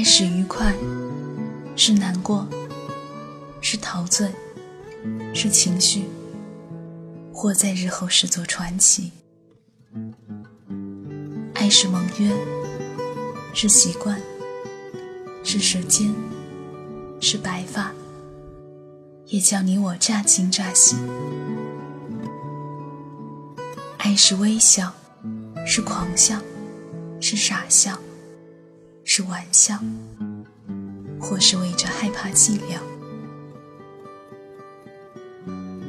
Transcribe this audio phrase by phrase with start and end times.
[0.00, 0.74] 爱是愉快，
[1.76, 2.48] 是难过，
[3.60, 4.30] 是陶醉，
[5.34, 6.06] 是情绪，
[7.34, 9.12] 或在日后视作传奇。
[11.52, 12.34] 爱是盟约，
[13.52, 14.18] 是习惯，
[15.44, 16.10] 是时间，
[17.20, 17.92] 是白发，
[19.26, 20.96] 也叫你我乍惊乍喜。
[23.98, 24.94] 爱是微笑，
[25.66, 26.40] 是狂笑，
[27.20, 27.98] 是傻笑，
[29.12, 29.76] 是玩笑，
[31.20, 32.78] 或是为着害怕寂寥。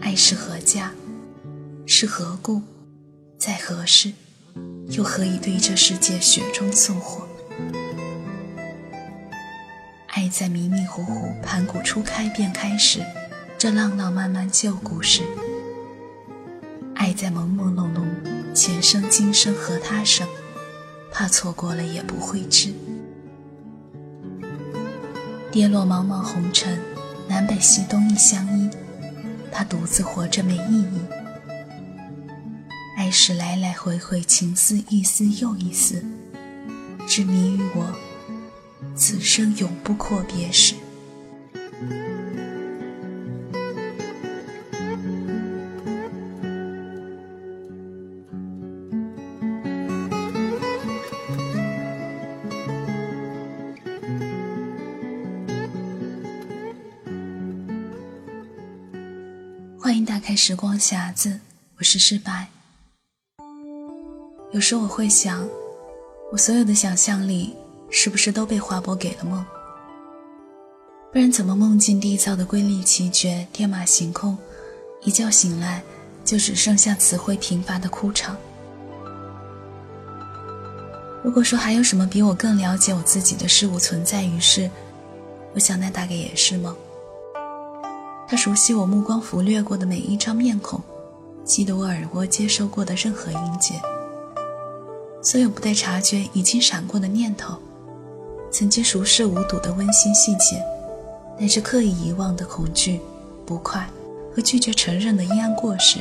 [0.00, 0.90] 爱是何家，
[1.84, 2.62] 是何故，
[3.36, 4.14] 在何时，
[4.88, 7.28] 又何以对这世界雪中送火？
[10.06, 13.04] 爱在迷迷糊糊、盘古初开便开始，
[13.58, 15.24] 这浪浪漫漫旧故事。
[16.94, 20.26] 爱在朦朦胧胧，前生今生和他生，
[21.12, 22.72] 怕错过了也不会知。
[25.52, 26.78] 跌落茫茫红尘，
[27.28, 28.70] 南北西东亦相依，
[29.50, 31.00] 他独自活着没意义。
[32.96, 36.04] 爱是来来回回，情丝一丝又一丝，
[37.04, 37.92] 执迷于我，
[38.94, 40.76] 此生永不阔别时。
[59.82, 61.40] 欢迎打开时光匣子，
[61.78, 62.46] 我是诗白。
[64.52, 65.48] 有时我会想，
[66.30, 67.56] 我所有的想象力
[67.88, 69.42] 是不是都被划拨给了梦？
[71.10, 74.36] 不然怎么梦境缔造的瑰丽奇绝、天马行空，
[75.00, 75.82] 一觉醒来
[76.26, 78.36] 就只剩下词汇贫乏的哭场？
[81.24, 84.70] 如果说还有什么比我更了解我自己的事物存在于世，
[85.54, 86.76] 我想那大概也是梦。
[88.30, 90.80] 他熟悉我目光拂掠过的每一张面孔，
[91.44, 93.74] 记得我耳蜗接收过的任何音节，
[95.20, 97.56] 所有不带察觉已经闪过的念头，
[98.48, 100.62] 曾经熟视无睹的温馨细节，
[101.40, 103.00] 乃至刻意遗忘的恐惧、
[103.44, 103.84] 不快
[104.32, 105.98] 和拒绝承认的阴暗过失，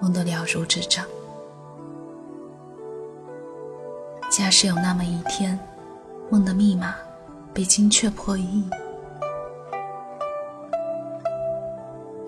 [0.00, 1.04] 梦都了如指掌。
[4.30, 5.60] 假使有那么一天，
[6.30, 6.94] 梦的密码
[7.52, 8.64] 被精确破译。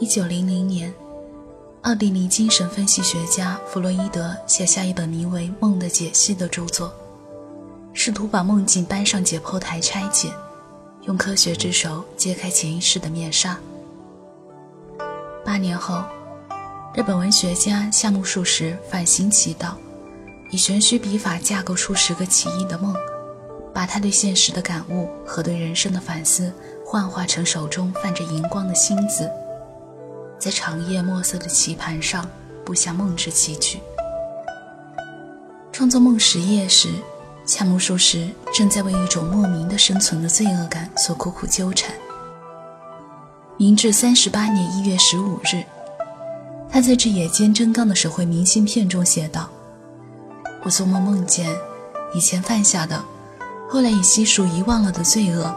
[0.03, 0.93] 一九零零年，
[1.83, 6.93] 奥地利精神分析学家弗洛伊德写下一本名为《梦的解析》的著作，
[7.93, 10.33] 试图把梦境搬上解剖台拆解，
[11.03, 13.57] 用科学之手揭开潜意识的面纱。
[15.45, 16.03] 八年后，
[16.97, 19.77] 日本文学家夏目漱石反行其道，
[20.51, 22.93] 以玄虚笔法架构出十个奇异的梦，
[23.73, 26.53] 把他对现实的感悟和对人生的反思
[26.85, 29.31] 幻化成手中泛着荧光的星子。
[30.43, 32.29] 在长夜墨色的棋盘上
[32.65, 33.79] 布下梦之棋局。
[35.71, 36.89] 创作《梦十夜》时，
[37.47, 41.95] 夏目漱石正在为一种莫名的生存的罪恶感所苦苦纠缠。
[43.57, 45.63] 明治三十八年一月十五日，
[46.69, 49.49] 他在这野间真刚的手绘明信片中写道
[50.65, 51.57] ：“我做梦梦见
[52.17, 53.01] 以前犯下的，
[53.71, 55.55] 后来已悉数遗忘了的罪恶，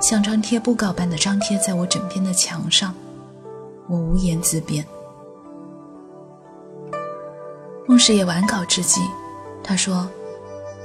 [0.00, 2.94] 像张贴布告般的张贴在我枕边的墙上。”
[3.88, 4.86] 我无言自辩。
[7.86, 9.00] 孟师爷完稿之际，
[9.64, 10.06] 他说：“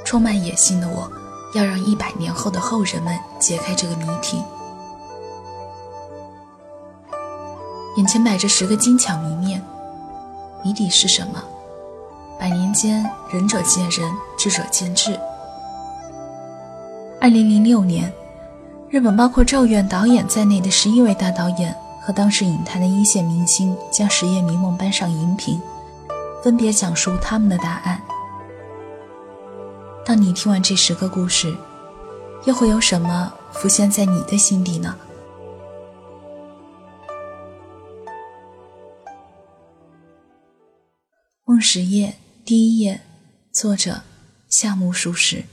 [0.05, 1.11] 充满野心的我，
[1.53, 4.41] 要让一百年后的后人们解开这个谜题。
[7.97, 9.61] 眼前摆着十个精巧谜面，
[10.63, 11.43] 谜底是什么？
[12.39, 15.19] 百年间，仁者见仁，智者见智。”
[17.19, 18.11] 二零零六年，
[18.89, 21.75] 日本包括《咒怨》导演在内的十一位大导演。
[22.05, 25.61] 和当时影坛的一线明星将《十夜迷梦》搬上荧屏，
[26.43, 28.01] 分别讲述他们的答案。
[30.05, 31.55] 当你听完这十个故事，
[32.45, 34.97] 又会有什么浮现在你的心底呢？
[41.45, 42.07] 《梦十夜》
[42.43, 42.99] 第一页，
[43.53, 44.01] 作者
[44.49, 45.45] 夏目漱石。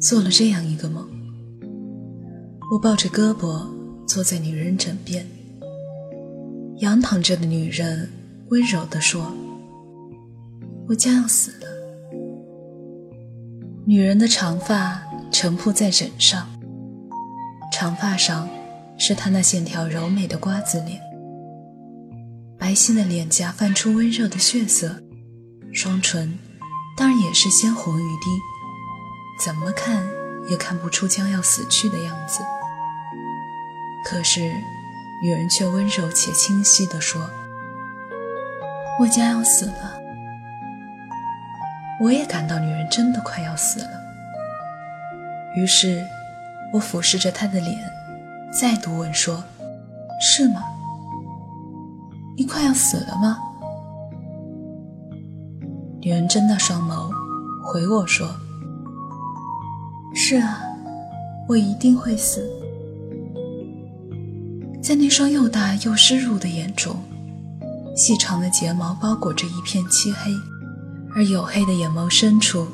[0.00, 1.13] 做了这样一个梦。
[2.74, 3.64] 我抱着胳膊
[4.04, 5.24] 坐在女人枕边，
[6.78, 8.10] 仰躺着的女人
[8.48, 9.32] 温柔地说
[10.88, 11.68] ：“我将要死了。”
[13.86, 15.00] 女人的长发
[15.30, 16.50] 沉铺在枕上，
[17.72, 18.48] 长发上
[18.98, 21.00] 是她那线条柔美的瓜子脸，
[22.58, 25.00] 白皙的脸颊泛出温热的血色，
[25.72, 26.36] 双唇
[26.96, 28.26] 当然也是鲜红欲滴，
[29.38, 30.04] 怎么看
[30.48, 32.40] 也看不出将要死去的样子。
[34.04, 34.52] 可是，
[35.22, 37.28] 女人却温柔且清晰地说
[39.00, 39.98] ：“我将要死了。”
[42.00, 43.90] 我也感到女人真的快要死了。
[45.56, 46.04] 于是，
[46.72, 47.78] 我俯视着她的脸，
[48.52, 49.42] 再度问说
[50.20, 50.62] ：“是吗？
[52.36, 53.38] 你快要死了吗？”
[56.02, 57.10] 女人睁大双眸，
[57.64, 58.28] 回我说
[60.14, 60.60] ：“是啊，
[61.48, 62.46] 我一定会死。”
[64.84, 67.02] 在那双又大又湿漉的眼中，
[67.96, 70.30] 细长的睫毛包裹着一片漆黑，
[71.14, 72.66] 而黝黑的眼眸深处，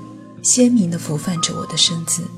[0.43, 2.29] 鲜明地浮泛着我的身姿。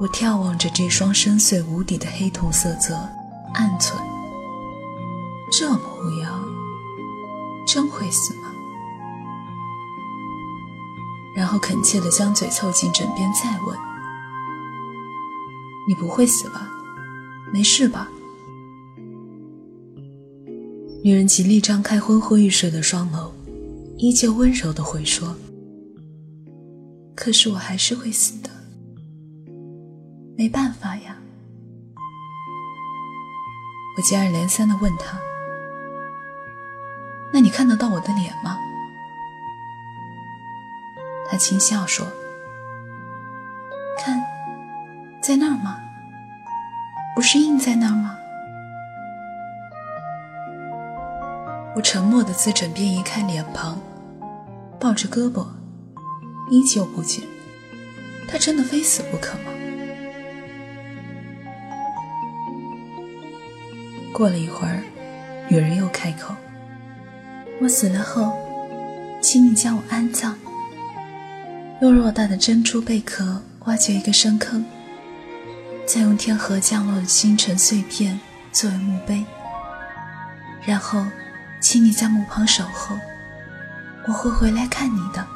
[0.00, 2.96] 我眺望着这双深邃无底的黑瞳色泽，
[3.54, 3.92] 暗忖：
[5.52, 6.44] 这模样，
[7.64, 8.50] 真会死吗？
[11.36, 13.78] 然后恳切地将嘴凑近枕边，再问
[15.86, 16.66] ：“你不会死吧？
[17.52, 18.10] 没事吧？”
[21.02, 23.30] 女人极力张开昏昏欲睡的双眸，
[23.96, 25.34] 依旧温柔地回说
[27.16, 28.50] ：“可是我还是会死的，
[30.36, 31.16] 没办法呀。”
[33.96, 35.18] 我接二连三地问她
[37.32, 38.58] ：“那你看得到我的脸吗？”
[41.30, 42.06] 他轻笑说
[43.98, 44.20] ：“看，
[45.22, 45.80] 在那儿吗？
[47.20, 48.16] 不是印在那儿吗？”
[51.76, 53.78] 我沉默的自枕边移开脸庞，
[54.80, 55.46] 抱着胳膊，
[56.50, 57.22] 依旧不见。
[58.26, 59.52] 他真的非死不可吗？
[64.14, 64.82] 过了一会儿，
[65.50, 66.34] 女人又开口
[67.60, 68.32] ：“我死了后，
[69.20, 70.38] 请你将我安葬。”
[71.82, 74.64] 用偌大的珍珠贝壳挖掘一个深坑，
[75.92, 78.20] 再用天河降落的星辰碎片
[78.52, 79.26] 作为墓碑，
[80.62, 81.04] 然后，
[81.60, 82.96] 请你在墓旁守候，
[84.06, 85.26] 我会回来看你的。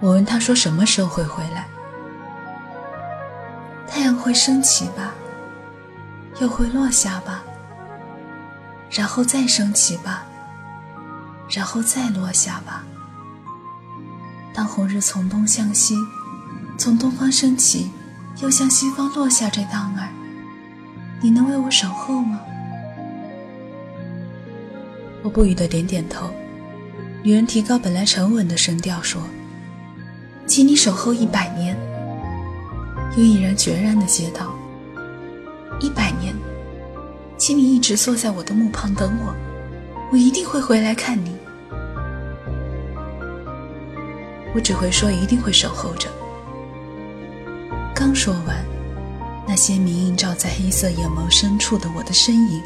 [0.00, 1.68] 我问他说：“什么时候会回来？”
[3.86, 5.12] 太阳会升起吧，
[6.40, 7.42] 又会落下吧，
[8.90, 10.24] 然后再升起吧，
[11.50, 12.82] 然后再落下吧。
[14.54, 15.94] 当红日从东向西，
[16.78, 17.90] 从东方升起，
[18.38, 20.08] 又向西方落下这当儿，
[21.20, 22.40] 你能为我守候吗？
[25.22, 26.30] 我不语的点点头。
[27.22, 29.20] 女人提高本来沉稳的声调说
[30.48, 31.76] ：“请你守候一百年。”
[33.14, 34.54] 又毅然决然的接道
[35.80, 36.34] ：“一百年，
[37.36, 39.34] 请你一直坐在我的墓旁等我，
[40.12, 41.36] 我一定会回来看你。”
[44.54, 46.08] 我只会说一定会守候着。
[48.00, 48.56] 刚说完，
[49.46, 52.62] 那鲜明映照在黑色眼眸深处的我的身影，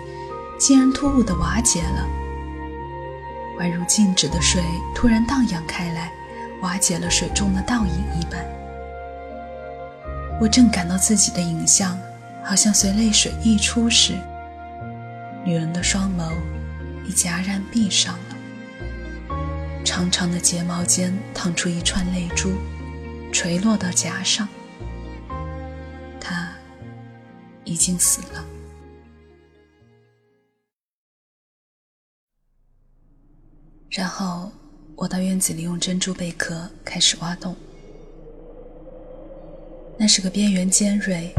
[0.60, 2.06] 竟然突兀的瓦解了，
[3.58, 4.62] 宛如静止的水
[4.94, 6.12] 突然荡漾开来，
[6.62, 8.46] 瓦解了水中的倒影一般。
[10.40, 11.98] 我正感到自己的影像
[12.44, 14.14] 好像随泪水溢出时，
[15.44, 16.30] 女人的双眸
[17.08, 19.34] 已戛然闭上了。
[19.84, 22.52] 长长的睫毛间淌出一串泪珠，
[23.32, 24.48] 垂落到颊上。
[27.64, 28.44] 已经死了。
[33.90, 34.50] 然后
[34.96, 37.56] 我到院子里用珍珠贝壳开始挖洞。
[39.98, 41.32] 那是个边缘尖锐、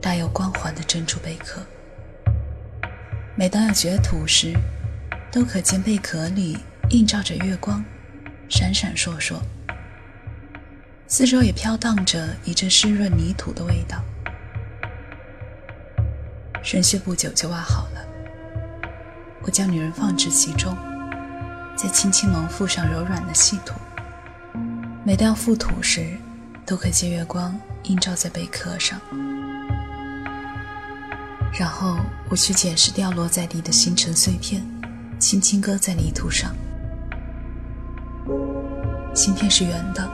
[0.00, 1.60] 带有光环的珍珠贝壳。
[3.36, 4.54] 每当要掘土时，
[5.30, 6.58] 都可见贝壳里。
[6.90, 7.84] 映照着月光，
[8.48, 9.38] 闪闪烁烁，
[11.06, 14.02] 四周也飘荡着一阵湿润泥土的味道。
[16.70, 18.06] 神穴不久就挖好了，
[19.40, 20.76] 我将女人放置其中，
[21.74, 23.72] 再轻轻蒙覆上柔软的细土。
[25.02, 26.18] 每当覆土时，
[26.66, 29.00] 都可借月光映照在贝壳上。
[31.58, 31.96] 然后
[32.28, 34.62] 我去捡拾掉落在地的星辰碎片，
[35.18, 36.54] 轻轻搁在泥土上。
[39.14, 40.06] 芯片是圆的，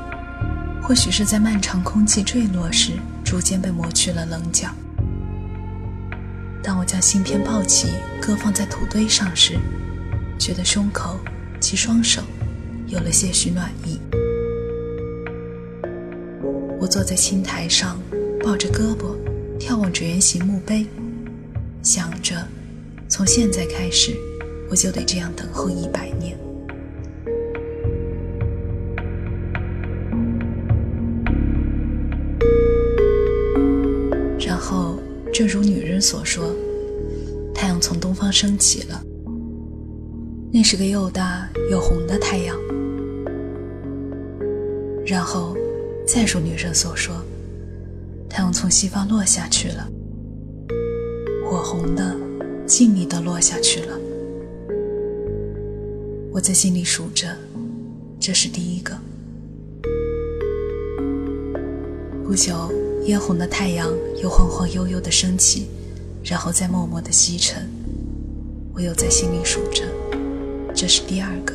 [0.81, 2.93] 或许是在漫长空气坠落时
[3.25, 4.69] 逐渐被磨去了棱角。
[6.65, 7.89] 当我将芯片抱起，
[8.23, 9.59] 搁放在土堆上时，
[10.39, 11.21] 觉得胸口
[11.61, 12.23] 及双手
[12.87, 14.01] 有了些许暖意。
[16.81, 18.01] 我坐在青苔上，
[18.43, 19.15] 抱着胳膊，
[19.61, 20.87] 眺望着圆形墓碑，
[21.83, 22.35] 想着，
[23.11, 24.17] 从现在开始，
[24.71, 26.44] 我就得这样等候一百年。
[35.35, 36.55] 正如女人所说，
[37.53, 39.03] 太阳从东方升起了。
[40.53, 42.57] 那是个又大又红的太阳。
[45.05, 45.57] 然后，
[46.07, 47.17] 再如女人所说，
[48.31, 49.91] 太阳从西方落下去了，
[51.45, 52.17] 火红的、
[52.65, 53.99] 静谧的落下去了。
[56.31, 57.37] 我在心里数着，
[58.21, 58.97] 这是第一个。
[62.23, 62.71] 不久，
[63.07, 63.93] 嫣红的太阳
[64.23, 65.69] 又晃晃悠悠地升起，
[66.25, 67.69] 然后再默默地西沉。
[68.73, 69.85] 我又在心里数着，
[70.75, 71.55] 这是第二个。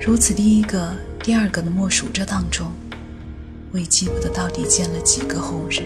[0.00, 2.72] 如此，第一个、第二个的默数着当中，
[3.70, 5.82] 我已记不得到底见了几个红日。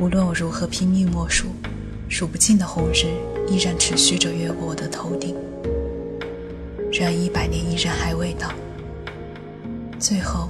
[0.00, 1.48] 无论我如何拼命默数。
[2.08, 3.08] 数不尽的红日
[3.48, 5.34] 依然持续着越过我的头顶，
[6.92, 8.52] 然而一百年依然还未到。
[9.98, 10.48] 最后，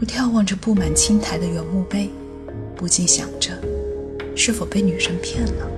[0.00, 2.10] 我眺望着布满青苔的原墓碑，
[2.76, 3.52] 不禁想着：
[4.34, 5.70] 是否被女神骗了？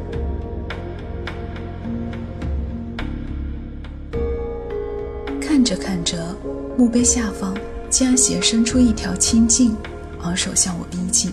[5.41, 6.37] 看着看着，
[6.77, 7.57] 墓碑下方
[7.91, 9.77] 竟然斜伸出一条青茎，
[10.23, 11.33] 昂首向我逼近，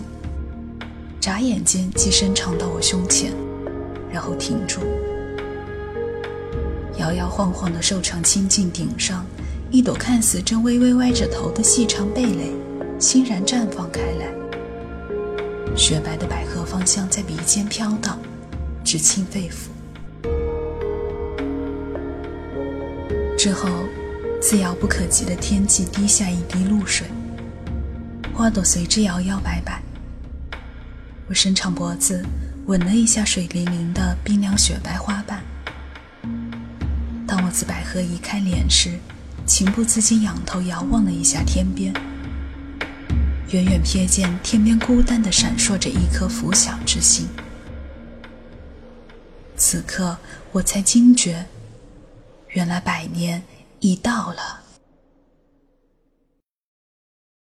[1.20, 3.32] 眨眼间即伸长到我胸前。
[4.12, 4.80] 然后停住，
[7.00, 9.24] 摇摇晃晃的瘦长青茎顶上，
[9.70, 12.52] 一朵看似正微微歪着头的细长蓓蕾，
[12.98, 14.26] 欣然绽放开来。
[15.74, 18.18] 雪白的百合芳香在鼻尖飘荡，
[18.84, 19.70] 直沁肺腑。
[23.38, 23.70] 之后，
[24.42, 27.06] 自遥不可及的天际滴下一滴露水，
[28.34, 29.82] 花朵随之摇摇摆摆。
[31.28, 32.22] 我伸长脖子。
[32.66, 35.42] 吻了一下水灵灵的冰凉雪白花瓣。
[37.50, 38.98] 自百合移开脸时，
[39.44, 41.92] 情不自禁仰头遥望了一下天边，
[43.50, 47.28] 远远瞥见天边孤单的闪烁着一颗拂晓之星。
[49.56, 50.16] 此刻
[50.52, 51.46] 我才惊觉，
[52.50, 53.42] 原来百年
[53.80, 54.59] 已到了。